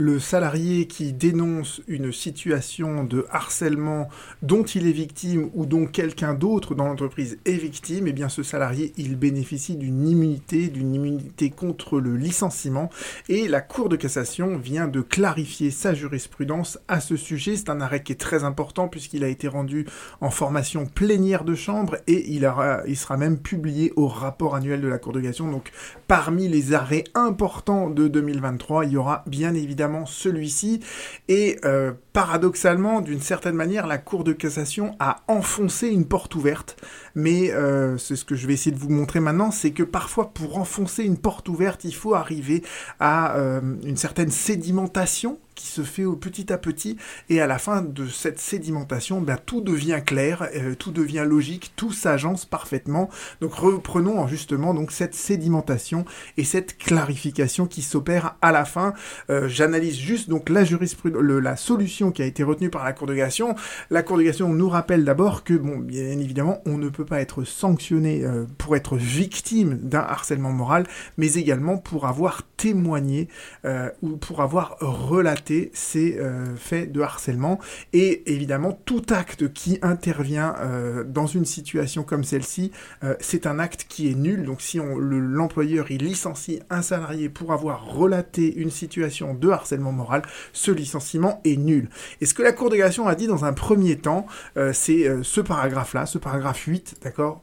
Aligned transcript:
le 0.00 0.18
salarié 0.18 0.86
qui 0.86 1.12
dénonce 1.12 1.82
une 1.86 2.10
situation 2.10 3.04
de 3.04 3.26
harcèlement 3.30 4.08
dont 4.40 4.62
il 4.62 4.86
est 4.86 4.92
victime 4.92 5.50
ou 5.52 5.66
dont 5.66 5.84
quelqu'un 5.84 6.32
d'autre 6.32 6.74
dans 6.74 6.86
l'entreprise 6.86 7.38
est 7.44 7.58
victime, 7.58 8.06
eh 8.06 8.12
bien 8.14 8.30
ce 8.30 8.42
salarié, 8.42 8.94
il 8.96 9.16
bénéficie 9.16 9.76
d'une 9.76 10.08
immunité, 10.08 10.68
d'une 10.68 10.94
immunité 10.94 11.50
contre 11.50 12.00
le 12.00 12.16
licenciement. 12.16 12.88
Et 13.28 13.46
la 13.46 13.60
Cour 13.60 13.90
de 13.90 13.96
cassation 13.96 14.56
vient 14.56 14.88
de 14.88 15.02
clarifier 15.02 15.70
sa 15.70 15.92
jurisprudence 15.92 16.78
à 16.88 17.00
ce 17.00 17.16
sujet. 17.16 17.56
C'est 17.56 17.68
un 17.68 17.82
arrêt 17.82 18.02
qui 18.02 18.12
est 18.12 18.20
très 18.20 18.42
important 18.42 18.88
puisqu'il 18.88 19.22
a 19.22 19.28
été 19.28 19.48
rendu 19.48 19.86
en 20.22 20.30
formation 20.30 20.86
plénière 20.86 21.44
de 21.44 21.54
chambre 21.54 21.98
et 22.06 22.32
il, 22.32 22.50
il 22.86 22.96
sera 22.96 23.18
même 23.18 23.38
publié 23.38 23.92
au 23.96 24.08
rapport 24.08 24.54
annuel 24.54 24.80
de 24.80 24.88
la 24.88 24.96
Cour 24.96 25.12
de 25.12 25.20
cassation. 25.20 25.50
Donc 25.50 25.70
parmi 26.08 26.48
les 26.48 26.72
arrêts 26.72 27.04
importants 27.14 27.90
de 27.90 28.08
2023, 28.08 28.86
il 28.86 28.92
y 28.92 28.96
aura 28.96 29.24
bien 29.26 29.52
évidemment 29.52 29.89
celui-ci. 30.06 30.80
Et 31.28 31.58
euh, 31.64 31.92
paradoxalement, 32.12 33.00
d'une 33.00 33.20
certaine 33.20 33.54
manière, 33.54 33.86
la 33.86 33.98
Cour 33.98 34.24
de 34.24 34.32
cassation 34.32 34.96
a 34.98 35.22
enfoncé 35.28 35.88
une 35.88 36.06
porte 36.06 36.34
ouverte. 36.34 36.76
Mais 37.14 37.52
euh, 37.52 37.98
c'est 37.98 38.16
ce 38.16 38.24
que 38.24 38.34
je 38.34 38.46
vais 38.46 38.54
essayer 38.54 38.74
de 38.74 38.80
vous 38.80 38.90
montrer 38.90 39.20
maintenant, 39.20 39.50
c'est 39.50 39.72
que 39.72 39.82
parfois 39.82 40.32
pour 40.32 40.58
enfoncer 40.58 41.04
une 41.04 41.18
porte 41.18 41.48
ouverte, 41.48 41.84
il 41.84 41.94
faut 41.94 42.14
arriver 42.14 42.62
à 42.98 43.36
euh, 43.36 43.60
une 43.84 43.96
certaine 43.96 44.30
sédimentation 44.30 45.38
qui 45.60 45.66
se 45.66 45.82
fait 45.82 46.06
au 46.06 46.16
petit 46.16 46.52
à 46.52 46.58
petit 46.58 46.96
et 47.28 47.40
à 47.40 47.46
la 47.46 47.58
fin 47.58 47.82
de 47.82 48.06
cette 48.06 48.40
sédimentation, 48.40 49.20
ben, 49.20 49.38
tout 49.44 49.60
devient 49.60 50.00
clair, 50.04 50.48
euh, 50.54 50.74
tout 50.74 50.90
devient 50.90 51.24
logique, 51.26 51.72
tout 51.76 51.92
s'agence 51.92 52.46
parfaitement. 52.46 53.10
Donc 53.42 53.52
reprenons 53.54 54.26
justement 54.26 54.72
donc 54.72 54.90
cette 54.90 55.14
sédimentation 55.14 56.06
et 56.38 56.44
cette 56.44 56.78
clarification 56.78 57.66
qui 57.66 57.82
s'opère 57.82 58.36
à 58.40 58.52
la 58.52 58.64
fin. 58.64 58.94
Euh, 59.28 59.48
j'analyse 59.48 59.98
juste 59.98 60.30
donc 60.30 60.48
la 60.48 60.64
jurisprudence, 60.64 61.22
la 61.22 61.56
solution 61.56 62.10
qui 62.10 62.22
a 62.22 62.26
été 62.26 62.42
retenue 62.42 62.70
par 62.70 62.84
la 62.84 62.94
Cour 62.94 63.06
de 63.06 63.14
cassation. 63.14 63.54
La 63.90 64.02
Cour 64.02 64.16
de 64.16 64.22
cassation 64.22 64.48
nous 64.48 64.68
rappelle 64.68 65.04
d'abord 65.04 65.44
que 65.44 65.54
bon, 65.54 65.76
bien 65.78 66.18
évidemment, 66.18 66.62
on 66.64 66.78
ne 66.78 66.88
peut 66.88 67.04
pas 67.04 67.20
être 67.20 67.44
sanctionné 67.44 68.24
euh, 68.24 68.46
pour 68.56 68.76
être 68.76 68.96
victime 68.96 69.74
d'un 69.74 70.00
harcèlement 70.00 70.52
moral, 70.52 70.86
mais 71.18 71.34
également 71.34 71.76
pour 71.76 72.06
avoir 72.06 72.42
témoigné 72.56 73.28
ou 74.02 74.16
pour 74.16 74.42
avoir 74.42 74.76
relaté 74.80 75.49
ces 75.72 76.18
euh, 76.18 76.56
faits 76.56 76.92
de 76.92 77.00
harcèlement. 77.00 77.58
Et 77.92 78.32
évidemment, 78.32 78.72
tout 78.84 79.02
acte 79.10 79.52
qui 79.52 79.78
intervient 79.82 80.54
euh, 80.60 81.04
dans 81.04 81.26
une 81.26 81.44
situation 81.44 82.02
comme 82.02 82.24
celle-ci, 82.24 82.70
euh, 83.04 83.14
c'est 83.20 83.46
un 83.46 83.58
acte 83.58 83.86
qui 83.88 84.10
est 84.10 84.14
nul. 84.14 84.44
Donc 84.44 84.60
si 84.60 84.78
l'employeur 84.78 85.90
il 85.90 86.04
licencie 86.04 86.60
un 86.70 86.82
salarié 86.82 87.28
pour 87.28 87.52
avoir 87.52 87.86
relaté 87.86 88.54
une 88.54 88.70
situation 88.70 89.34
de 89.34 89.48
harcèlement 89.48 89.92
moral, 89.92 90.22
ce 90.52 90.70
licenciement 90.70 91.40
est 91.44 91.56
nul. 91.56 91.88
Et 92.20 92.26
ce 92.26 92.34
que 92.34 92.42
la 92.42 92.52
Cour 92.52 92.70
de 92.70 92.76
cassation 92.76 93.06
a 93.08 93.14
dit 93.14 93.26
dans 93.26 93.44
un 93.44 93.52
premier 93.52 93.96
temps, 93.96 94.26
c'est 94.72 95.08
ce 95.22 95.40
paragraphe-là, 95.40 96.06
ce 96.06 96.18
paragraphe 96.18 96.64
8, 96.64 96.96
d'accord 97.02 97.42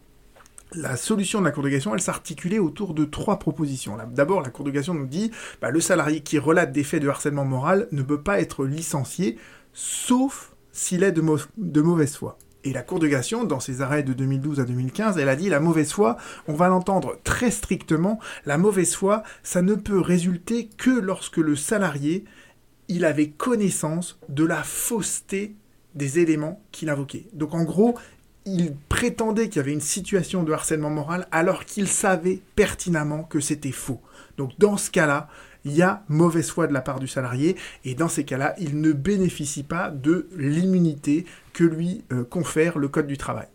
la 0.73 0.97
solution 0.97 1.39
de 1.39 1.45
la 1.45 1.51
Cour 1.51 1.63
de 1.63 1.69
elle 1.69 2.01
s'articulait 2.01 2.59
autour 2.59 2.93
de 2.93 3.05
trois 3.05 3.39
propositions. 3.39 3.97
D'abord, 4.11 4.41
la 4.41 4.49
Cour 4.49 4.65
de 4.65 4.91
nous 4.91 5.07
dit 5.07 5.31
bah, 5.61 5.71
le 5.71 5.79
salarié 5.79 6.21
qui 6.21 6.39
relate 6.39 6.71
des 6.71 6.83
faits 6.83 7.01
de 7.01 7.09
harcèlement 7.09 7.45
moral 7.45 7.87
ne 7.91 8.01
peut 8.01 8.21
pas 8.21 8.39
être 8.39 8.65
licencié, 8.65 9.37
sauf 9.73 10.53
s'il 10.71 11.03
est 11.03 11.11
de, 11.11 11.23
de, 11.57 11.81
mauvaise 11.81 12.15
foi. 12.15 12.37
Et 12.63 12.73
la 12.73 12.83
Cour 12.83 12.99
de 12.99 13.07
cassation, 13.07 13.45
dans 13.45 13.59
ses 13.59 13.81
arrêts 13.81 14.03
de 14.03 14.13
2012 14.13 14.59
à 14.59 14.65
2015, 14.65 15.17
elle 15.17 15.29
a 15.29 15.35
dit 15.35 15.49
la 15.49 15.59
mauvaise 15.59 15.91
foi, 15.91 16.17
on 16.47 16.53
va 16.53 16.67
l'entendre 16.67 17.17
très 17.23 17.51
strictement, 17.51 18.19
la 18.45 18.57
mauvaise 18.57 18.93
foi, 18.93 19.23
ça 19.43 19.61
ne 19.61 19.75
peut 19.75 20.01
résulter 20.01 20.69
que 20.77 20.89
lorsque 20.89 21.37
le 21.37 21.55
salarié, 21.55 22.25
il 22.89 23.05
avait 23.05 23.29
connaissance 23.29 24.19
de 24.29 24.43
la 24.43 24.63
fausseté 24.63 25.55
des 25.95 26.19
éléments 26.19 26.61
qu'il 26.71 26.89
invoquait. 26.89 27.27
Donc 27.33 27.53
en 27.53 27.63
gros, 27.63 27.97
il 28.47 28.75
prétendait 28.89 29.49
qu'il 29.49 29.57
y 29.57 29.59
avait 29.59 29.73
une 29.73 29.81
situation 29.81 30.43
de 30.43 30.53
harcèlement 30.53 30.89
moral 30.89 31.27
alors 31.31 31.65
qu'il 31.65 31.87
savait 31.87 32.39
pertinemment 32.55 33.23
que 33.23 33.39
c'était 33.39 33.71
faux. 33.71 34.01
Donc 34.37 34.51
dans 34.57 34.77
ce 34.77 34.89
cas-là, 34.89 35.27
il 35.65 35.75
y 35.75 35.81
a 35.81 36.03
mauvaise 36.07 36.49
foi 36.49 36.67
de 36.67 36.73
la 36.73 36.81
part 36.81 36.99
du 36.99 37.07
salarié 37.07 37.57
et 37.83 37.93
dans 37.93 38.07
ces 38.07 38.23
cas-là, 38.23 38.55
il 38.57 38.79
ne 38.79 38.93
bénéficie 38.93 39.63
pas 39.63 39.89
de 39.89 40.27
l'immunité 40.37 41.25
que 41.53 41.65
lui 41.65 42.05
euh, 42.13 42.23
confère 42.23 42.77
le 42.77 42.87
Code 42.87 43.07
du 43.07 43.17
travail. 43.17 43.47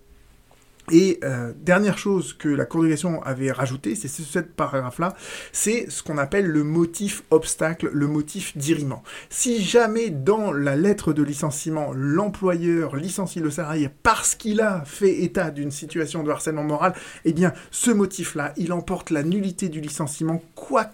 Et 0.91 1.21
euh, 1.23 1.53
dernière 1.61 1.97
chose 1.97 2.33
que 2.33 2.49
la 2.49 2.65
cassation 2.65 3.23
avait 3.23 3.53
rajouté, 3.53 3.95
c'est 3.95 4.09
ce 4.09 4.39
paragraphe-là, 4.41 5.15
c'est 5.53 5.89
ce 5.89 6.03
qu'on 6.03 6.19
appelle 6.19 6.47
le 6.47 6.65
motif 6.65 7.23
obstacle, 7.31 7.89
le 7.93 8.09
motif 8.09 8.57
d'irriment. 8.57 9.03
Si 9.31 9.63
jamais 9.63 10.11
dans 10.11 10.53
la 10.53 10.75
lettre 10.75 11.13
de 11.13 11.23
licenciement, 11.23 11.93
l'employeur 11.95 12.97
licencie 12.97 13.39
le 13.39 13.51
salarié 13.51 13.91
parce 14.03 14.35
qu'il 14.35 14.61
a 14.61 14.85
fait 14.85 15.23
état 15.23 15.51
d'une 15.51 15.71
situation 15.71 16.25
de 16.25 16.31
harcèlement 16.31 16.65
moral, 16.65 16.95
eh 17.25 17.33
bien 17.33 17.53
ce 17.71 17.93
motif-là, 17.93 18.53
il 18.57 18.73
emporte 18.73 19.11
la 19.11 19.23
nullité 19.23 19.69
du 19.69 19.81
licenciement, 19.81 20.43
quoi 20.57 20.91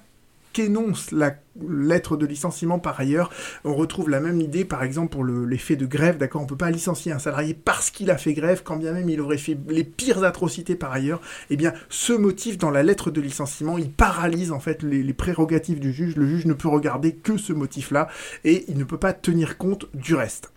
qu'énonce 0.58 1.12
la 1.12 1.36
lettre 1.68 2.16
de 2.16 2.26
licenciement 2.26 2.80
par 2.80 2.98
ailleurs. 2.98 3.30
On 3.64 3.76
retrouve 3.76 4.10
la 4.10 4.18
même 4.18 4.40
idée 4.40 4.64
par 4.64 4.82
exemple 4.82 5.12
pour 5.12 5.24
l'effet 5.24 5.76
de 5.76 5.86
grève, 5.86 6.18
d'accord? 6.18 6.42
On 6.42 6.46
peut 6.46 6.56
pas 6.56 6.72
licencier 6.72 7.12
un 7.12 7.20
salarié 7.20 7.54
parce 7.54 7.92
qu'il 7.92 8.10
a 8.10 8.18
fait 8.18 8.32
grève, 8.32 8.62
quand 8.64 8.76
bien 8.76 8.92
même 8.92 9.08
il 9.08 9.20
aurait 9.20 9.38
fait 9.38 9.56
les 9.68 9.84
pires 9.84 10.24
atrocités 10.24 10.74
par 10.74 10.90
ailleurs. 10.90 11.20
Eh 11.50 11.56
bien, 11.56 11.72
ce 11.90 12.12
motif 12.12 12.58
dans 12.58 12.70
la 12.70 12.82
lettre 12.82 13.12
de 13.12 13.20
licenciement, 13.20 13.78
il 13.78 13.92
paralyse 13.92 14.50
en 14.50 14.58
fait 14.58 14.82
les, 14.82 15.04
les 15.04 15.14
prérogatives 15.14 15.78
du 15.78 15.92
juge. 15.92 16.16
Le 16.16 16.26
juge 16.26 16.46
ne 16.46 16.54
peut 16.54 16.66
regarder 16.66 17.14
que 17.14 17.36
ce 17.36 17.52
motif-là 17.52 18.08
et 18.42 18.64
il 18.66 18.78
ne 18.78 18.84
peut 18.84 18.98
pas 18.98 19.12
tenir 19.12 19.58
compte 19.58 19.86
du 19.94 20.16
reste. 20.16 20.50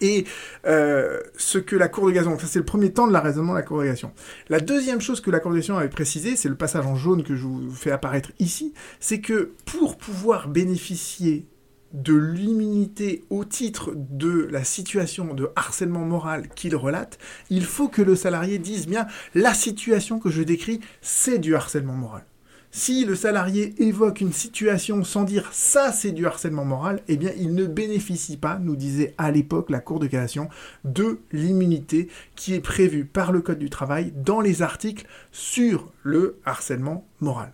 Et 0.00 0.24
euh, 0.66 1.20
ce 1.36 1.58
que 1.58 1.76
la 1.76 1.88
Cour 1.88 2.08
de 2.08 2.12
cassation, 2.12 2.38
ça 2.38 2.46
c'est 2.46 2.58
le 2.58 2.64
premier 2.64 2.92
temps 2.92 3.06
de 3.06 3.12
la 3.12 3.20
raisonnement 3.20 3.52
de 3.52 3.58
la 3.58 3.62
Cour 3.62 3.80
de 3.80 3.84
cassation. 3.84 4.12
La 4.48 4.60
deuxième 4.60 5.00
chose 5.00 5.20
que 5.20 5.30
la 5.30 5.40
Cour 5.40 5.52
de 5.52 5.56
cassation 5.56 5.78
avait 5.78 5.88
précisé, 5.88 6.36
c'est 6.36 6.48
le 6.48 6.56
passage 6.56 6.86
en 6.86 6.96
jaune 6.96 7.22
que 7.22 7.34
je 7.34 7.44
vous 7.44 7.70
fais 7.70 7.90
apparaître 7.90 8.32
ici, 8.38 8.74
c'est 9.00 9.20
que 9.20 9.52
pour 9.64 9.96
pouvoir 9.96 10.48
bénéficier 10.48 11.46
de 11.92 12.14
l'immunité 12.14 13.24
au 13.30 13.44
titre 13.44 13.92
de 13.94 14.48
la 14.50 14.64
situation 14.64 15.34
de 15.34 15.50
harcèlement 15.56 16.04
moral 16.04 16.48
qu'il 16.48 16.76
relate, 16.76 17.18
il 17.48 17.64
faut 17.64 17.88
que 17.88 18.02
le 18.02 18.16
salarié 18.16 18.58
dise 18.58 18.86
bien 18.86 19.06
la 19.34 19.54
situation 19.54 20.18
que 20.18 20.30
je 20.30 20.42
décris, 20.42 20.80
c'est 21.00 21.38
du 21.38 21.54
harcèlement 21.54 21.94
moral. 21.94 22.24
Si 22.70 23.04
le 23.04 23.14
salarié 23.14 23.74
évoque 23.78 24.20
une 24.20 24.32
situation 24.32 25.02
sans 25.02 25.24
dire 25.24 25.48
ça 25.52 25.92
c'est 25.92 26.12
du 26.12 26.26
harcèlement 26.26 26.64
moral, 26.64 27.00
eh 27.08 27.16
bien 27.16 27.32
il 27.38 27.54
ne 27.54 27.66
bénéficie 27.66 28.36
pas, 28.36 28.58
nous 28.58 28.76
disait 28.76 29.14
à 29.18 29.30
l'époque 29.30 29.70
la 29.70 29.80
Cour 29.80 29.98
de 29.98 30.06
cassation, 30.06 30.48
de 30.84 31.20
l'immunité 31.32 32.08
qui 32.34 32.54
est 32.54 32.60
prévue 32.60 33.04
par 33.04 33.32
le 33.32 33.40
Code 33.40 33.58
du 33.58 33.70
travail 33.70 34.12
dans 34.16 34.40
les 34.40 34.62
articles 34.62 35.06
sur 35.32 35.90
le 36.02 36.38
harcèlement 36.44 37.06
moral. 37.20 37.52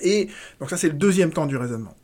Et 0.00 0.28
donc 0.60 0.70
ça 0.70 0.76
c'est 0.76 0.88
le 0.88 0.94
deuxième 0.94 1.32
temps 1.32 1.46
du 1.46 1.56
raisonnement. 1.56 1.94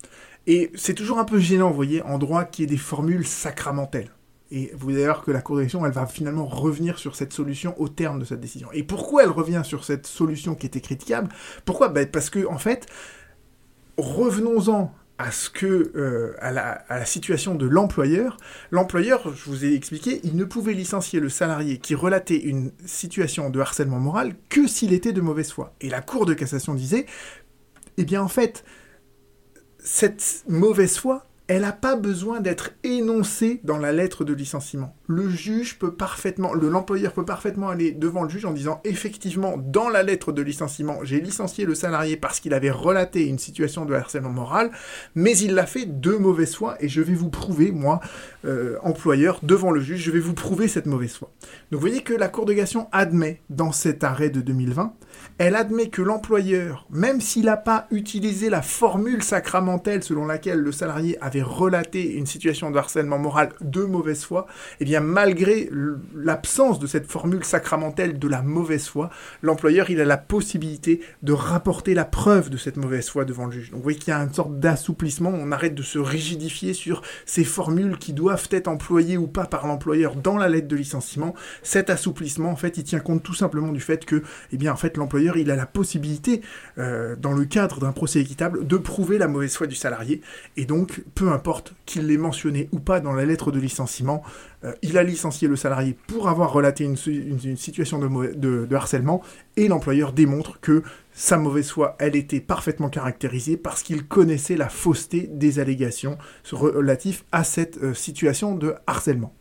Et 0.47 0.73
c'est 0.75 0.95
toujours 0.95 1.19
un 1.19 1.25
peu 1.25 1.39
gênant, 1.39 1.69
vous 1.71 1.77
voyez, 1.77 2.03
en 2.03 2.19
droit 2.19 2.45
qui 2.45 2.65
est 2.65 2.67
des 2.67 2.77
formules 2.77 3.27
sacramentelles. 3.27 4.11
Et 4.55 4.71
vous 4.77 4.91
allez 4.91 5.05
voir 5.05 5.25
que 5.25 5.31
la 5.31 5.41
Cour 5.41 5.63
elle 5.63 5.93
va 5.93 6.07
finalement 6.07 6.45
revenir 6.45 6.99
sur 6.99 7.17
cette 7.17 7.33
solution 7.33 7.75
au 7.81 7.89
terme 7.89 8.19
de 8.19 8.27
cette 8.27 8.41
décision. 8.41 8.69
Et 8.75 8.83
pourquoi 8.83 9.23
elle 9.23 9.31
revient 9.31 9.63
sur 9.65 9.83
cette 9.83 10.07
solution 10.07 10.55
qui 10.55 10.67
était 10.67 10.83
critiquable? 10.83 11.31
Pourquoi? 11.65 11.89
Ben, 11.89 12.07
Parce 12.07 12.29
que, 12.29 12.47
en 12.47 12.59
fait, 12.59 12.87
revenons-en 13.97 14.95
à 15.17 15.31
ce 15.31 15.49
que 15.49 15.93
euh, 15.97 16.35
à, 16.41 16.53
la, 16.53 16.71
à, 16.89 16.99
la, 16.99 17.07
situation 17.07 17.55
de 17.55 17.67
l'employeur. 17.67 18.37
L'employeur, 18.71 19.35
je 19.35 19.45
vous 19.49 19.65
ai 19.65 19.73
expliqué, 19.75 20.21
il 20.25 20.37
ne 20.37 20.45
pouvait 20.45 20.73
licencier 20.73 21.21
le 21.21 21.29
salarié 21.29 21.79
qui 21.79 21.95
relatait 21.95 22.39
une 22.39 22.73
situation 22.85 23.49
de 23.49 23.61
harcèlement 23.61 24.01
moral 24.01 24.35
que 24.51 24.67
s'il 24.67 24.93
était 24.93 25.13
de 25.13 25.21
mauvaise 25.21 25.51
foi. 25.51 25.75
Et 25.81 25.89
la 25.89 26.03
Cour 26.03 26.27
de 26.27 26.35
cassation 26.35 26.75
disait, 26.75 27.07
eh 27.97 28.05
bien 28.05 28.23
en 28.23 28.29
fait, 28.29 28.65
cette 29.79 30.45
mauvaise 30.49 30.99
foi, 30.99 31.27
elle 31.53 31.63
n'a 31.63 31.73
pas 31.73 31.97
besoin 31.97 32.41
d'être 32.41 32.71
énoncée 32.83 33.61
dans 33.63 33.77
la 33.77 33.93
lettre 33.93 34.25
de 34.25 34.33
licenciement. 34.33 34.97
Le 35.07 35.29
juge 35.29 35.79
peut 35.79 35.93
parfaitement, 35.93 36.55
le 36.55 36.71
l'employeur 36.71 37.13
peut 37.13 37.27
parfaitement 37.27 37.69
aller 37.69 37.93
devant 37.93 38.23
le 38.23 38.31
juge 38.31 38.47
en 38.47 38.53
disant 38.53 38.81
effectivement 38.85 39.59
dans 39.59 39.91
la 39.91 40.03
lettre 40.03 40.33
de 40.33 40.41
licenciement 40.41 41.01
j'ai 41.03 41.21
licencié 41.21 41.67
le 41.67 41.75
salarié 41.75 42.17
parce 42.17 42.41
qu'il 42.41 42.55
avait 42.55 42.71
relaté 42.71 43.27
une 43.27 43.39
situation 43.39 43.85
de 43.85 43.93
harcèlement 43.93 44.31
moral, 44.31 44.71
mais 45.15 45.37
il 45.37 45.55
l'a 45.55 45.67
fait 45.67 45.85
de 45.85 46.13
mauvaise 46.13 46.55
foi 46.55 46.77
et 46.81 46.89
je 46.89 47.03
vais 47.03 47.15
vous 47.15 47.29
prouver 47.29 47.71
moi 47.71 48.01
euh, 48.47 48.79
employeur 48.83 49.41
devant 49.43 49.71
le 49.71 49.81
juge 49.81 50.01
je 50.01 50.11
vais 50.11 50.21
vous 50.21 50.35
prouver 50.35 50.69
cette 50.69 50.87
mauvaise 50.87 51.13
foi. 51.13 51.31
Donc 51.71 51.81
vous 51.81 51.87
voyez 51.87 52.03
que 52.03 52.15
la 52.15 52.29
Cour 52.29 52.47
de 52.47 52.55
cassation 52.55 52.89
admet 52.93 53.43
dans 53.51 53.73
cet 53.73 54.05
arrêt 54.05 54.31
de 54.31 54.41
2020 54.41 54.95
elle 55.39 55.57
admet 55.57 55.89
que 55.89 56.03
l'employeur, 56.03 56.87
même 56.91 57.21
s'il 57.21 57.47
n'a 57.47 57.57
pas 57.57 57.87
utilisé 57.91 58.51
la 58.51 58.63
formule 58.63 59.23
sacramentelle 59.23 60.03
selon 60.03 60.27
laquelle 60.27 60.61
le 60.61 60.73
salarié 60.73 61.19
avait 61.21 61.43
relaté 61.43 62.15
une 62.15 62.27
situation 62.27 62.71
de 62.71 62.79
harcèlement 62.79 63.19
moral 63.19 63.51
de 63.61 63.83
mauvaise 63.83 64.25
foi, 64.25 64.47
eh 64.81 64.85
bien 64.85 65.01
malgré 65.01 65.71
l'absence 66.15 66.79
de 66.79 66.87
cette 66.87 67.11
formule 67.11 67.45
sacramentelle 67.45 68.19
de 68.19 68.29
la 68.29 68.43
mauvaise 68.43 68.87
foi, 68.87 69.11
l'employeur 69.43 69.91
il 69.91 70.01
a 70.01 70.05
la 70.05 70.17
possibilité 70.17 71.01
de 71.23 71.33
rapporter 71.33 71.95
la 71.95 72.05
preuve 72.05 72.51
de 72.51 72.57
cette 72.57 72.77
mauvaise 72.77 73.09
foi 73.09 73.25
devant 73.25 73.47
le 73.47 73.53
juge. 73.53 73.71
Donc 73.71 73.79
vous 73.79 73.85
voyez 73.85 73.99
qu'il 73.99 74.13
y 74.13 74.17
a 74.17 74.21
une 74.21 74.33
sorte 74.33 74.59
d'assouplissement, 74.59 75.31
on 75.31 75.53
arrête 75.53 75.75
de 75.75 75.83
se 75.83 75.99
rigidifier 75.99 76.75
sur 76.75 77.03
ces 77.27 77.45
formules 77.45 77.99
qui 77.99 78.13
doivent 78.13 78.49
être 78.51 78.69
employées 78.69 79.17
ou 79.17 79.27
pas 79.27 79.47
par 79.47 79.67
l'employeur 79.67 80.17
dans 80.17 80.37
la 80.37 80.49
lettre 80.49 80.69
de 80.69 80.77
licenciement. 80.77 81.35
Cet 81.63 81.91
assouplissement 81.91 82.51
en 82.51 82.57
fait 82.57 82.79
il 82.79 82.85
tient 82.85 83.01
compte 83.01 83.23
tout 83.23 83.35
simplement 83.35 83.73
du 83.73 83.81
fait 83.81 84.05
que 84.05 84.23
eh 84.53 84.57
bien 84.57 84.73
l'employeur 85.03 85.37
il 85.37 85.51
a 85.51 85.57
la 85.57 85.67
possibilité, 85.67 86.41
euh, 86.79 87.17
dans 87.17 87.33
le 87.33 87.45
cadre 87.45 87.81
d'un 87.81 87.93
procès 87.93 88.21
équitable, 88.21 88.67
de 88.67 88.77
prouver 88.77 89.19
la 89.19 89.29
mauvaise 89.29 89.55
foi 89.55 89.67
du 89.67 89.75
salarié. 89.75 90.23
Et 90.57 90.65
donc, 90.65 91.03
peu 91.15 91.31
importe 91.31 91.75
qu'il 91.87 92.07
l'ait 92.07 92.17
mentionné 92.17 92.69
ou 92.73 92.79
pas 92.79 93.01
dans 93.01 93.13
la 93.13 93.25
lettre 93.25 93.51
de 93.51 93.59
licenciement, 93.59 94.23
euh, 94.65 94.73
il 94.83 94.97
a 94.97 95.03
licencié 95.03 95.49
le 95.49 95.57
salarié 95.57 95.97
pour 96.07 96.29
avoir 96.29 96.53
relaté 96.53 96.85
une, 96.85 96.97
situation 97.57 97.99
de, 97.99 98.75
harcèlement, 98.75 99.23
et 99.57 99.69
l'employeur 99.69 100.13
démontre 100.13 100.61
que 100.61 100.83
sa 101.13 101.37
mauvaise 101.37 101.71
foi, 101.71 101.97
elle 101.99 102.17
était 102.17 102.41
parfaitement 102.41 102.89
caractérisée 102.89 103.57
parce 103.57 103.83
qu'il 103.83 104.07
connaissait 104.07 104.57
la 104.57 104.69
fausseté 104.69 105.29
des 105.31 105.59
allégations 105.59 106.17
relatives 106.51 107.23
à 107.33 107.45
cette 107.45 107.83
euh, 107.83 107.93
situation 107.93 108.55
de 108.55 108.75
harcèlement 108.87 109.35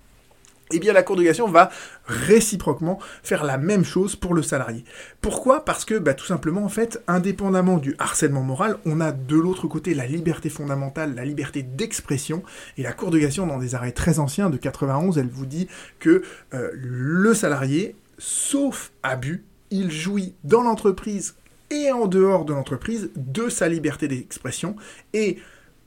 eh 0.71 0.79
bien 0.79 0.93
la 0.93 1.03
Cour 1.03 1.15
de 1.15 1.23
cassation 1.23 1.47
va 1.47 1.69
réciproquement 2.05 2.99
faire 3.23 3.43
la 3.43 3.57
même 3.57 3.83
chose 3.83 4.15
pour 4.15 4.33
le 4.33 4.43
salarié. 4.43 4.83
Pourquoi? 5.21 5.65
Parce 5.65 5.85
que 5.85 5.97
bah, 5.97 6.13
tout 6.13 6.25
simplement, 6.25 6.63
en 6.63 6.69
fait, 6.69 7.01
indépendamment 7.07 7.77
du 7.77 7.95
harcèlement 7.99 8.41
moral, 8.41 8.77
on 8.85 9.01
a 9.01 9.11
de 9.11 9.35
l'autre 9.35 9.67
côté 9.67 9.93
la 9.93 10.05
liberté 10.05 10.49
fondamentale, 10.49 11.15
la 11.15 11.25
liberté 11.25 11.63
d'expression, 11.63 12.43
et 12.77 12.83
la 12.83 12.93
Cour 12.93 13.11
de 13.11 13.19
cassation, 13.19 13.47
dans 13.47 13.57
des 13.57 13.75
arrêts 13.75 13.91
très 13.91 14.19
anciens 14.19 14.49
de 14.49 14.57
91, 14.57 15.17
elle 15.17 15.29
vous 15.29 15.45
dit 15.45 15.67
que 15.99 16.23
euh, 16.53 16.69
le 16.73 17.33
salarié, 17.33 17.95
sauf 18.17 18.91
abus, 19.03 19.43
il 19.69 19.91
jouit 19.91 20.35
dans 20.43 20.61
l'entreprise 20.61 21.35
et 21.69 21.91
en 21.91 22.07
dehors 22.07 22.43
de 22.45 22.53
l'entreprise 22.53 23.09
de 23.15 23.49
sa 23.49 23.69
liberté 23.69 24.07
d'expression, 24.07 24.75
et 25.13 25.37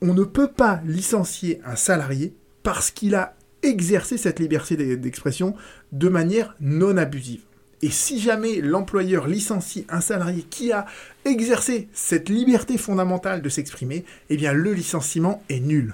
on 0.01 0.13
ne 0.13 0.23
peut 0.23 0.51
pas 0.51 0.81
licencier 0.85 1.61
un 1.65 1.75
salarié 1.75 2.35
parce 2.63 2.91
qu'il 2.91 3.15
a 3.15 3.35
exercer 3.63 4.17
cette 4.17 4.39
liberté 4.39 4.95
d'expression 4.97 5.55
de 5.91 6.09
manière 6.09 6.55
non 6.59 6.97
abusive. 6.97 7.41
Et 7.81 7.89
si 7.89 8.19
jamais 8.19 8.61
l'employeur 8.61 9.27
licencie 9.27 9.85
un 9.89 10.01
salarié 10.01 10.43
qui 10.43 10.71
a 10.71 10.85
exercé 11.25 11.87
cette 11.93 12.29
liberté 12.29 12.77
fondamentale 12.77 13.41
de 13.41 13.49
s'exprimer, 13.49 14.05
eh 14.29 14.37
bien 14.37 14.53
le 14.53 14.73
licenciement 14.73 15.43
est 15.49 15.59
nul. 15.59 15.93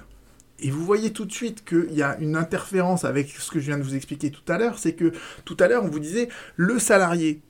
Et 0.60 0.70
vous 0.70 0.84
voyez 0.84 1.12
tout 1.12 1.24
de 1.24 1.32
suite 1.32 1.64
qu'il 1.64 1.92
y 1.92 2.02
a 2.02 2.16
une 2.20 2.36
interférence 2.36 3.04
avec 3.04 3.30
ce 3.30 3.50
que 3.50 3.58
je 3.58 3.66
viens 3.66 3.78
de 3.78 3.82
vous 3.82 3.96
expliquer 3.96 4.30
tout 4.30 4.50
à 4.50 4.58
l'heure, 4.58 4.78
c'est 4.78 4.94
que 4.94 5.12
tout 5.44 5.56
à 5.58 5.66
l'heure 5.66 5.84
on 5.84 5.88
vous 5.88 5.98
disait 5.98 6.28
le 6.56 6.78
salarié 6.78 7.42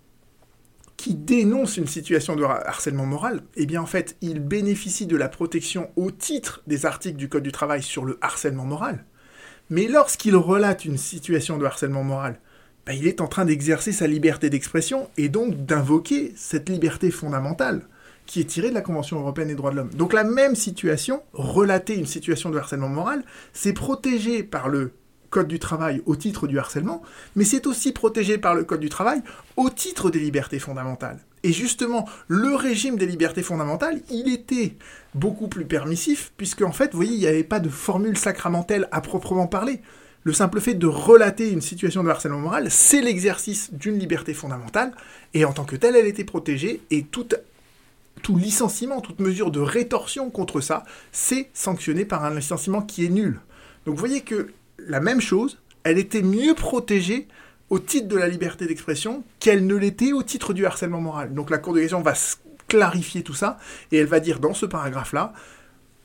qui 0.97 1.15
dénonce 1.15 1.77
une 1.77 1.87
situation 1.87 2.37
de 2.37 2.45
harcèlement 2.45 3.07
moral, 3.07 3.43
eh 3.57 3.67
bien 3.67 3.83
en 3.83 3.87
fait 3.87 4.17
il 4.23 4.41
bénéficie 4.41 5.07
de 5.07 5.17
la 5.17 5.29
protection 5.29 5.91
au 5.97 6.11
titre 6.11 6.63
des 6.67 6.87
articles 6.87 7.17
du 7.17 7.29
Code 7.29 7.43
du 7.43 7.53
travail 7.53 7.83
sur 7.83 8.05
le 8.05 8.19
harcèlement 8.23 8.65
moral. 8.65 9.05
Mais 9.73 9.89
lorsqu'il 9.89 10.37
relate 10.37 10.85
une 10.85 10.99
situation 10.99 11.57
de 11.57 11.65
harcèlement 11.65 12.05
moral, 12.05 12.39
ben, 12.85 12.93
il 12.93 13.07
est 13.07 13.23
en 13.23 13.27
train 13.27 13.47
d'exercer 13.47 13.91
sa 13.91 14.07
liberté 14.07 14.51
d'expression 14.51 15.09
et 15.17 15.31
donc 15.31 15.65
d'invoquer 15.65 16.35
cette 16.37 16.69
liberté 16.69 17.11
fondamentale 17.11 17.81
qui 18.27 18.41
est 18.41 18.45
tirée 18.45 18.69
de 18.69 18.75
la 18.75 18.83
Convention 18.83 19.19
européenne 19.19 19.49
des 19.49 19.55
droits 19.55 19.71
de 19.71 19.77
l'homme. 19.77 19.95
Donc 19.95 20.13
la 20.13 20.25
même 20.25 20.57
situation, 20.57 21.23
relater 21.33 21.97
une 21.97 22.05
situation 22.05 22.51
de 22.51 22.59
harcèlement 22.59 22.91
moral, 22.91 23.25
c'est 23.55 23.73
protégé 23.73 24.43
par 24.43 24.69
le 24.69 24.93
Code 25.33 25.49
du 25.49 25.59
travail 25.59 26.03
au 26.05 26.15
titre 26.15 26.47
du 26.47 26.59
harcèlement, 26.59 27.03
mais 27.37 27.45
c'est 27.45 27.67
aussi 27.67 27.93
protégé 27.93 28.37
par 28.37 28.55
le 28.55 28.65
Code 28.65 28.81
du 28.81 28.91
travail 28.91 29.23
au 29.57 29.71
titre 29.71 30.11
des 30.11 30.19
libertés 30.19 30.59
fondamentales. 30.59 31.19
Et 31.43 31.53
justement, 31.53 32.07
le 32.29 32.55
régime 32.55 32.97
des 32.97 33.07
libertés 33.07 33.43
fondamentales, 33.43 34.03
il 34.11 34.33
était 34.33 34.77
beaucoup 35.15 35.49
plus 35.49 35.65
permissif, 35.65 36.33
puisque 36.37 36.61
en 36.63 36.71
fait, 36.71 36.93
vous 36.93 36.99
voyez, 36.99 37.15
il 37.15 37.21
n'y 37.21 37.27
avait 37.27 37.45
pas 37.45 37.61
de 37.61 37.71
formule 37.71 38.17
sacramentelle 38.19 38.89
à 38.93 39.01
proprement 39.01 39.47
parler. 39.47 39.81
Le 40.23 40.35
simple 40.35 40.61
fait 40.61 40.75
de 40.75 40.87
relater 40.87 41.51
une 41.51 41.63
situation 41.63 42.05
de 42.05 42.11
harcèlement 42.11 42.39
moral, 42.39 42.71
c'est 42.71 43.01
l'exercice 43.01 43.73
d'une 43.73 43.99
liberté 43.99 44.35
fondamentale, 44.35 44.93
et 45.33 45.47
en 45.47 45.53
tant 45.55 45.65
que 45.65 45.77
telle, 45.77 45.97
elle 45.97 46.07
était 46.07 46.25
protégée, 46.25 46.83
et 46.91 47.05
tout, 47.05 47.27
tout 48.23 48.37
licenciement, 48.37 49.01
toute 49.01 49.19
mesure 49.19 49.51
de 49.51 49.61
rétorsion 49.61 50.31
contre 50.31 50.61
ça, 50.61 50.85
c'est 51.11 51.49
sanctionné 51.55 52.05
par 52.05 52.23
un 52.23 52.35
licenciement 52.35 52.83
qui 52.83 53.07
est 53.07 53.09
nul. 53.09 53.41
Donc 53.87 53.97
vous 53.97 54.01
voyez 54.01 54.21
que 54.21 54.53
la 54.87 55.01
même 55.01 55.21
chose, 55.21 55.61
elle 55.85 55.99
était 55.99 56.23
mieux 56.23 56.55
protégée 56.55 57.29
au 57.71 57.79
titre 57.79 58.09
de 58.09 58.17
la 58.17 58.29
liberté 58.29 58.67
d'expression 58.67 59.25
qu'elle 59.41 59.67
ne 59.67 59.75
l'était 59.75 60.13
au 60.13 60.23
titre 60.23 60.53
du 60.53 60.67
harcèlement 60.67 61.01
moral. 61.01 61.33
Donc 61.35 61.51
la 61.51 61.59
Cour 61.59 61.75
de 61.75 61.79
cassation 61.79 62.03
va 62.03 62.15
clarifier 62.69 63.23
tout 63.23 63.35
ça 63.35 63.59
et 63.91 63.97
elle 63.97 64.07
va 64.07 64.21
dire 64.21 64.41
dans 64.41 64.55
ce 64.55 64.67
paragraphe-là, 64.67 65.33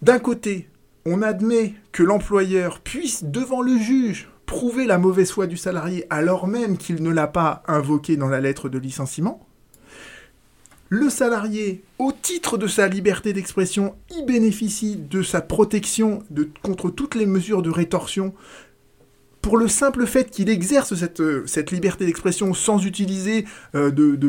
d'un 0.02 0.20
côté, 0.20 0.70
on 1.06 1.22
admet 1.22 1.74
que 1.92 2.04
l'employeur 2.04 2.80
puisse, 2.80 3.24
devant 3.24 3.62
le 3.62 3.78
juge, 3.78 4.30
prouver 4.46 4.86
la 4.86 4.98
mauvaise 4.98 5.32
foi 5.32 5.48
du 5.48 5.58
salarié 5.58 6.06
alors 6.10 6.48
même 6.48 6.78
qu'il 6.78 7.04
ne 7.04 7.10
l'a 7.10 7.28
pas 7.28 7.64
invoqué 7.68 8.16
dans 8.16 8.30
la 8.30 8.42
lettre 8.42 8.70
de 8.70 8.78
licenciement. 8.78 9.46
Le 10.90 11.10
salarié, 11.10 11.84
au 12.00 12.14
titre 12.14 12.58
de 12.58 12.68
sa 12.68 12.88
liberté 12.88 13.34
d'expression, 13.34 13.96
y 14.10 14.24
bénéficie 14.24 14.96
de 14.96 15.22
sa 15.22 15.42
protection 15.42 16.24
contre 16.62 16.90
toutes 16.90 17.16
les 17.16 17.26
mesures 17.26 17.62
de 17.62 17.70
rétorsion 17.70 18.34
pour 19.48 19.56
le 19.56 19.70
simple 19.70 20.06
fait 20.06 20.30
qu'il 20.30 20.50
exerce 20.50 20.94
cette, 20.94 21.22
euh, 21.22 21.46
liberté 21.72 22.06
d'expression 22.06 22.54
sans 22.54 22.86
utiliser 22.86 23.46
euh, 23.76 23.92
de, 23.92 24.20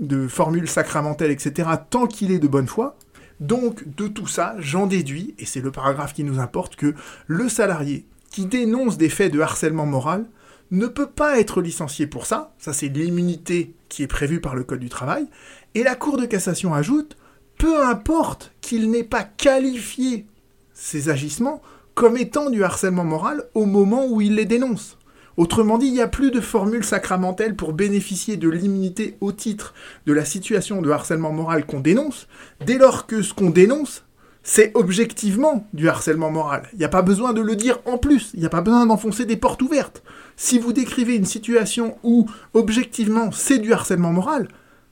de, 0.00 0.26
formules 0.26 0.68
sacramentelles, 0.68 1.30
etc., 1.30 1.68
tant 1.88 2.08
qu'il 2.08 2.32
est 2.32 2.40
de 2.40 2.48
bonne 2.48 2.66
foi. 2.66 2.96
Donc, 3.38 3.84
de 3.94 4.08
tout 4.08 4.26
ça, 4.26 4.56
j'en 4.58 4.88
déduis, 4.88 5.36
et 5.38 5.46
c'est 5.46 5.60
le 5.60 5.70
paragraphe 5.70 6.12
qui 6.12 6.24
nous 6.24 6.40
importe, 6.40 6.74
que 6.74 6.92
le 7.28 7.48
salarié 7.48 8.04
qui 8.32 8.46
dénonce 8.46 8.98
des 8.98 9.10
faits 9.10 9.32
de 9.32 9.38
harcèlement 9.38 9.86
moral 9.86 10.24
ne 10.72 10.88
peut 10.88 11.10
pas 11.10 11.38
être 11.38 11.62
licencié 11.62 12.08
pour 12.08 12.26
ça, 12.26 12.52
ça 12.58 12.72
c'est 12.72 12.88
l'immunité 12.88 13.76
qui 13.88 14.02
est 14.02 14.08
prévue 14.08 14.40
par 14.40 14.56
le 14.56 14.64
Code 14.64 14.80
du 14.80 14.88
travail, 14.88 15.28
et 15.76 15.84
la 15.84 15.94
Cour 15.94 16.16
de 16.16 16.26
cassation 16.26 16.74
ajoute, 16.74 17.16
peu 17.58 17.86
importe 17.86 18.52
qu'il 18.60 18.90
n'ait 18.90 19.04
pas 19.04 19.22
qualifié 19.22 20.26
ses 20.74 21.10
agissements 21.10 21.62
comme 21.94 22.16
étant 22.16 22.50
du 22.50 22.64
harcèlement 22.64 23.04
moral 23.04 23.44
au 23.54 23.66
moment 23.66 24.06
où 24.06 24.20
il 24.20 24.36
les 24.36 24.44
dénonce. 24.44 24.98
Autrement 25.36 25.78
dit, 25.78 25.86
il 25.86 25.94
n'y 25.94 26.00
a 26.00 26.08
plus 26.08 26.30
de 26.30 26.40
formule 26.40 26.84
sacramentelle 26.84 27.56
pour 27.56 27.72
bénéficier 27.72 28.36
de 28.36 28.48
l'immunité 28.48 29.16
au 29.20 29.32
titre 29.32 29.72
de 30.06 30.12
la 30.12 30.26
situation 30.26 30.82
de 30.82 30.90
harcèlement 30.90 31.32
moral 31.32 31.64
qu'on 31.64 31.80
dénonce, 31.80 32.28
dès 32.66 32.76
lors 32.76 33.06
que 33.06 33.22
ce 33.22 33.32
qu'on 33.32 33.50
dénonce, 33.50 34.04
c'est 34.42 34.72
objectivement 34.74 35.66
du 35.72 35.88
harcèlement 35.88 36.30
moral. 36.30 36.68
Il 36.72 36.78
n'y 36.78 36.84
a 36.84 36.90
pas 36.90 37.02
besoin 37.02 37.32
de 37.32 37.40
le 37.40 37.56
dire 37.56 37.78
en 37.86 37.96
plus, 37.96 38.30
il 38.34 38.40
n'y 38.40 38.46
a 38.46 38.50
pas 38.50 38.60
besoin 38.60 38.86
d'enfoncer 38.86 39.24
des 39.24 39.36
portes 39.36 39.62
ouvertes. 39.62 40.02
Si 40.36 40.58
vous 40.58 40.72
décrivez 40.72 41.14
une 41.14 41.24
situation 41.24 41.96
où 42.02 42.28
objectivement 42.52 43.30
c'est 43.30 43.58
du 43.58 43.72
harcèlement 43.72 44.12
moral, 44.12 44.48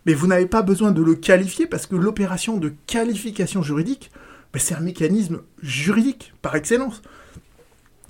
mais 0.06 0.14
vous 0.14 0.26
n'avez 0.26 0.46
pas 0.46 0.62
besoin 0.62 0.92
de 0.92 1.02
le 1.02 1.14
qualifier 1.14 1.66
parce 1.66 1.86
que 1.86 1.96
l'opération 1.96 2.56
de 2.56 2.72
qualification 2.86 3.62
juridique 3.62 4.10
c'est 4.58 4.74
un 4.74 4.80
mécanisme 4.80 5.40
juridique 5.62 6.34
par 6.42 6.56
excellence. 6.56 7.02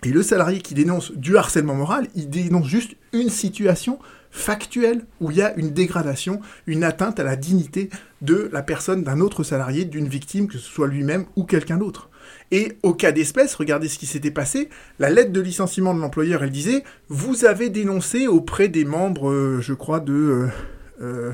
Et 0.03 0.11
le 0.11 0.23
salarié 0.23 0.61
qui 0.61 0.75
dénonce 0.75 1.13
du 1.13 1.37
harcèlement 1.37 1.75
moral, 1.75 2.09
il 2.15 2.31
dénonce 2.31 2.67
juste 2.67 2.97
une 3.13 3.29
situation 3.29 3.99
factuelle 4.31 5.05
où 5.21 5.31
il 5.31 5.39
y 5.39 5.43
a 5.43 5.55
une 5.57 5.73
dégradation, 5.73 6.41
une 6.67 6.85
atteinte 6.85 7.21
à 7.21 7.25
la 7.25 7.37
dignité 7.37 7.91
de 8.23 8.49
la 8.53 8.63
personne 8.63 9.03
d'un 9.03 9.21
autre 9.21 9.43
salarié, 9.43 9.85
d'une 9.85 10.09
victime, 10.09 10.47
que 10.47 10.57
ce 10.57 10.71
soit 10.71 10.89
lui-même 10.89 11.27
ou 11.37 11.45
quelqu'un 11.45 11.77
d'autre. 11.77 12.09
Et 12.51 12.79
au 12.83 12.95
cas 12.95 13.13
d'espèce, 13.13 13.55
regardez 13.55 13.89
ce 13.89 13.99
qui 13.99 14.07
s'était 14.07 14.31
passé, 14.31 14.71
la 14.99 15.11
lettre 15.11 15.33
de 15.33 15.41
licenciement 15.41 15.95
de 15.95 16.01
l'employeur, 16.01 16.43
elle 16.43 16.51
disait, 16.51 16.85
vous 17.09 17.45
avez 17.45 17.69
dénoncé 17.69 18.27
auprès 18.27 18.69
des 18.69 18.85
membres, 18.85 19.31
euh, 19.31 19.61
je 19.61 19.75
crois, 19.75 20.01
de... 20.01 20.13
Euh, 20.13 20.49
euh, 21.03 21.33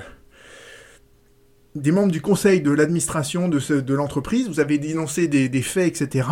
des 1.77 1.93
membres 1.93 2.11
du 2.11 2.23
conseil 2.23 2.63
de 2.63 2.71
l'administration 2.71 3.49
de, 3.49 3.95
l'entreprise, 3.95 4.49
vous 4.49 4.61
avez 4.61 4.79
dénoncé 4.79 5.29
des, 5.29 5.63
faits, 5.63 6.01
etc., 6.01 6.29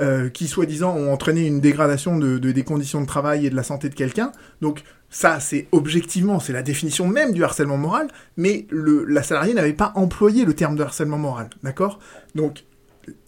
euh, 0.00 0.28
qui 0.28 0.48
soi-disant 0.48 0.96
ont 0.96 1.12
entraîné 1.12 1.46
une 1.46 1.60
dégradation 1.60 2.18
de, 2.18 2.38
des 2.38 2.64
conditions 2.64 3.00
de 3.00 3.06
travail 3.06 3.46
et 3.46 3.50
de 3.50 3.54
la 3.54 3.62
santé 3.62 3.88
de 3.88 3.94
quelqu'un. 3.94 4.32
Donc 4.60 4.82
ça, 5.08 5.38
c'est 5.40 5.68
objectivement, 5.72 6.40
c'est 6.40 6.52
la 6.52 6.62
définition 6.62 7.06
même 7.06 7.32
du 7.32 7.44
harcèlement 7.44 7.78
moral, 7.78 8.08
mais 8.36 8.66
la 8.72 9.22
salariée 9.22 9.54
n'avait 9.54 9.72
pas 9.72 9.92
employé 9.94 10.44
le 10.44 10.54
terme 10.54 10.74
de 10.74 10.82
harcèlement 10.82 11.18
moral, 11.18 11.48
d'accord? 11.62 12.00
Donc 12.34 12.64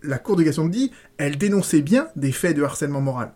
la 0.02 0.18
Cour 0.18 0.36
de 0.36 0.42
cassation 0.42 0.66
dit, 0.66 0.90
elle 1.18 1.38
dénonçait 1.38 1.82
bien 1.82 2.08
des 2.16 2.32
faits 2.32 2.56
de 2.56 2.64
harcèlement 2.64 3.00
moral. 3.00 3.32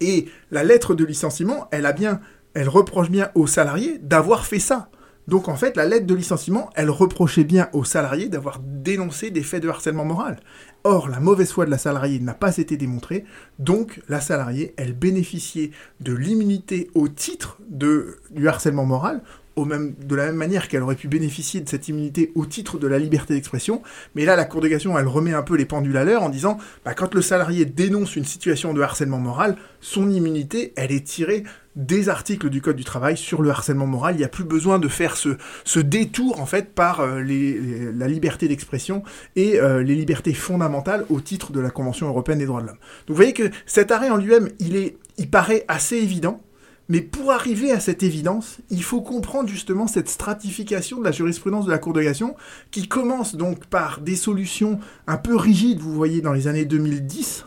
Et 0.00 0.26
la 0.50 0.62
lettre 0.62 0.94
de 0.94 1.04
licenciement, 1.04 1.66
elle 1.72 1.86
a 1.86 1.92
bien, 1.92 2.20
elle 2.54 2.68
reproche 2.68 3.10
bien 3.10 3.30
au 3.34 3.46
salarié 3.46 3.98
d'avoir 3.98 4.46
fait 4.46 4.58
ça 4.58 4.90
Donc 5.28 5.48
en 5.48 5.56
fait, 5.56 5.76
la 5.76 5.86
lettre 5.86 6.06
de 6.06 6.14
licenciement, 6.14 6.70
elle 6.74 6.90
reprochait 6.90 7.44
bien 7.44 7.68
au 7.72 7.84
salarié 7.84 8.28
d'avoir 8.28 8.60
dénoncé 8.60 9.30
des 9.30 9.42
faits 9.42 9.62
de 9.62 9.68
harcèlement 9.68 10.04
moral. 10.04 10.38
Or, 10.84 11.08
la 11.08 11.18
mauvaise 11.18 11.50
foi 11.50 11.66
de 11.66 11.70
la 11.70 11.78
salariée 11.78 12.20
n'a 12.20 12.34
pas 12.34 12.56
été 12.58 12.76
démontrée, 12.76 13.24
donc 13.58 14.00
la 14.08 14.20
salariée, 14.20 14.72
elle 14.76 14.92
bénéficiait 14.92 15.72
de 16.00 16.12
l'immunité 16.12 16.90
au 16.94 17.08
titre 17.08 17.58
du 17.68 18.48
harcèlement 18.48 18.84
moral, 18.84 19.20
de 19.56 20.14
la 20.14 20.26
même 20.26 20.36
manière 20.36 20.68
qu'elle 20.68 20.82
aurait 20.82 20.96
pu 20.96 21.08
bénéficier 21.08 21.60
de 21.60 21.68
cette 21.68 21.88
immunité 21.88 22.30
au 22.34 22.44
titre 22.44 22.78
de 22.78 22.86
la 22.86 22.98
liberté 22.98 23.34
d'expression. 23.34 23.82
Mais 24.14 24.26
là, 24.26 24.36
la 24.36 24.44
Cour 24.44 24.60
de 24.60 24.68
elle 24.68 25.08
remet 25.08 25.32
un 25.32 25.42
peu 25.42 25.56
les 25.56 25.64
pendules 25.64 25.96
à 25.96 26.04
l'heure 26.04 26.22
en 26.22 26.28
disant, 26.28 26.58
bah, 26.84 26.94
quand 26.94 27.14
le 27.14 27.22
salarié 27.22 27.64
dénonce 27.64 28.16
une 28.16 28.26
situation 28.26 28.74
de 28.74 28.82
harcèlement 28.82 29.18
moral, 29.18 29.56
son 29.80 30.10
immunité, 30.10 30.74
elle 30.76 30.92
est 30.92 31.06
tirée 31.06 31.44
des 31.76 32.08
articles 32.08 32.48
du 32.48 32.62
Code 32.62 32.76
du 32.76 32.84
travail 32.84 33.16
sur 33.16 33.42
le 33.42 33.50
harcèlement 33.50 33.86
moral. 33.86 34.14
Il 34.14 34.18
n'y 34.18 34.24
a 34.24 34.28
plus 34.28 34.44
besoin 34.44 34.78
de 34.78 34.88
faire 34.88 35.16
ce, 35.16 35.36
ce 35.64 35.78
détour, 35.78 36.40
en 36.40 36.46
fait, 36.46 36.74
par 36.74 37.00
euh, 37.00 37.20
les, 37.20 37.92
la 37.92 38.08
liberté 38.08 38.48
d'expression 38.48 39.02
et 39.36 39.60
euh, 39.60 39.82
les 39.82 39.94
libertés 39.94 40.34
fondamentales 40.34 41.04
au 41.10 41.20
titre 41.20 41.52
de 41.52 41.60
la 41.60 41.70
Convention 41.70 42.08
européenne 42.08 42.38
des 42.38 42.46
droits 42.46 42.62
de 42.62 42.66
l'homme. 42.68 42.78
Donc 43.06 43.10
vous 43.10 43.14
voyez 43.14 43.34
que 43.34 43.50
cet 43.66 43.90
arrêt 43.90 44.10
en 44.10 44.16
lui-même, 44.16 44.48
il, 44.58 44.94
il 45.18 45.30
paraît 45.30 45.64
assez 45.68 45.96
évident, 45.96 46.42
mais 46.88 47.00
pour 47.00 47.32
arriver 47.32 47.72
à 47.72 47.80
cette 47.80 48.02
évidence, 48.02 48.58
il 48.70 48.82
faut 48.82 49.02
comprendre 49.02 49.48
justement 49.48 49.86
cette 49.86 50.08
stratification 50.08 50.98
de 50.98 51.04
la 51.04 51.12
jurisprudence 51.12 51.66
de 51.66 51.70
la 51.70 51.78
Cour 51.78 51.92
de 51.92 52.00
cassation, 52.00 52.36
qui 52.70 52.88
commence 52.88 53.34
donc 53.34 53.66
par 53.66 54.00
des 54.00 54.16
solutions 54.16 54.78
un 55.06 55.16
peu 55.16 55.36
rigides, 55.36 55.80
vous 55.80 55.92
voyez, 55.92 56.20
dans 56.20 56.32
les 56.32 56.48
années 56.48 56.64
2010, 56.64 57.44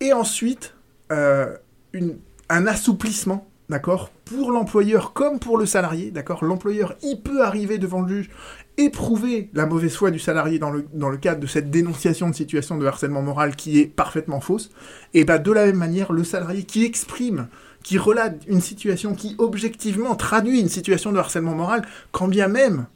et 0.00 0.12
ensuite 0.12 0.74
euh, 1.10 1.56
une, 1.92 2.18
un 2.48 2.66
assouplissement, 2.66 3.48
d'accord, 3.68 4.10
pour 4.24 4.50
l'employeur 4.50 5.12
comme 5.12 5.38
pour 5.38 5.58
le 5.58 5.66
salarié, 5.66 6.10
d'accord. 6.10 6.44
L'employeur, 6.44 6.94
il 7.02 7.20
peut 7.20 7.42
arriver 7.42 7.78
devant 7.78 8.02
le 8.02 8.08
juge 8.08 8.30
et 8.76 8.90
prouver 8.90 9.50
la 9.54 9.66
mauvaise 9.66 9.94
foi 9.94 10.10
du 10.10 10.18
salarié 10.18 10.58
dans 10.58 10.70
le, 10.70 10.86
dans 10.92 11.08
le 11.08 11.16
cadre 11.16 11.40
de 11.40 11.46
cette 11.46 11.70
dénonciation 11.70 12.28
de 12.28 12.34
situation 12.34 12.76
de 12.76 12.86
harcèlement 12.86 13.22
moral 13.22 13.54
qui 13.54 13.78
est 13.78 13.86
parfaitement 13.86 14.40
fausse. 14.40 14.70
Et 15.14 15.24
bah 15.24 15.38
de 15.38 15.52
la 15.52 15.66
même 15.66 15.76
manière, 15.76 16.12
le 16.12 16.24
salarié 16.24 16.64
qui 16.64 16.84
exprime 16.84 17.48
qui 17.84 17.98
relate 17.98 18.40
une 18.48 18.62
situation 18.62 19.14
qui 19.14 19.36
objectivement 19.38 20.16
traduit 20.16 20.60
une 20.60 20.70
situation 20.70 21.12
de 21.12 21.18
harcèlement 21.18 21.54
moral, 21.54 21.86
quand 22.10 22.28
bien 22.28 22.48
même 22.48 22.86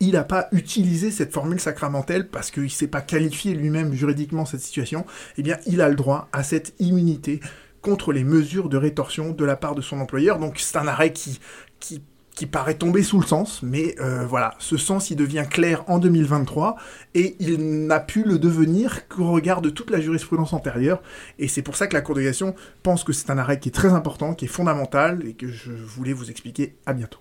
il 0.00 0.12
n'a 0.12 0.24
pas 0.24 0.48
utilisé 0.50 1.10
cette 1.10 1.32
formule 1.32 1.60
sacramentelle 1.60 2.28
parce 2.28 2.50
qu'il 2.50 2.64
ne 2.64 2.68
s'est 2.68 2.88
pas 2.88 3.00
qualifié 3.00 3.54
lui-même 3.54 3.94
juridiquement 3.94 4.44
cette 4.44 4.60
situation, 4.60 5.06
eh 5.38 5.42
bien 5.42 5.58
il 5.66 5.80
a 5.80 5.88
le 5.88 5.94
droit 5.94 6.28
à 6.32 6.42
cette 6.42 6.74
immunité 6.80 7.40
contre 7.84 8.12
les 8.12 8.24
mesures 8.24 8.68
de 8.68 8.76
rétorsion 8.76 9.30
de 9.30 9.44
la 9.44 9.56
part 9.56 9.74
de 9.74 9.82
son 9.82 10.00
employeur. 10.00 10.38
Donc 10.38 10.58
c'est 10.58 10.78
un 10.78 10.88
arrêt 10.88 11.12
qui, 11.12 11.38
qui 11.78 12.02
qui 12.34 12.46
paraît 12.46 12.74
tomber 12.74 13.02
sous 13.02 13.20
le 13.20 13.26
sens, 13.26 13.62
mais 13.62 13.94
euh, 14.00 14.26
voilà, 14.26 14.54
ce 14.58 14.76
sens 14.76 15.10
il 15.10 15.16
devient 15.16 15.44
clair 15.48 15.84
en 15.86 15.98
2023 15.98 16.76
et 17.14 17.36
il 17.38 17.86
n'a 17.86 18.00
pu 18.00 18.24
le 18.24 18.38
devenir 18.38 19.06
qu'au 19.08 19.30
regard 19.30 19.62
de 19.62 19.70
toute 19.70 19.90
la 19.90 20.00
jurisprudence 20.00 20.52
antérieure. 20.52 21.00
Et 21.38 21.46
c'est 21.46 21.62
pour 21.62 21.76
ça 21.76 21.86
que 21.86 21.94
la 21.94 22.00
Cour 22.00 22.16
de 22.16 22.22
cassation 22.22 22.54
pense 22.82 23.04
que 23.04 23.12
c'est 23.12 23.30
un 23.30 23.38
arrêt 23.38 23.60
qui 23.60 23.68
est 23.68 23.72
très 23.72 23.92
important, 23.92 24.34
qui 24.34 24.46
est 24.46 24.48
fondamental 24.48 25.22
et 25.26 25.34
que 25.34 25.46
je 25.46 25.70
voulais 25.70 26.12
vous 26.12 26.30
expliquer. 26.30 26.74
À 26.86 26.92
bientôt. 26.92 27.12